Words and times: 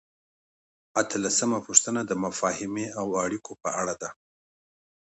اتلسمه 1.01 1.57
پوښتنه 1.67 2.01
د 2.05 2.11
مفاهمې 2.23 2.87
او 2.99 3.07
اړیکو 3.23 3.51
په 3.61 3.69
اړه 3.81 3.95
ده. 4.01 4.09